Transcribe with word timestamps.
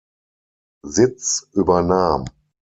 Sitz 0.87 1.47
übernahm. 1.53 2.25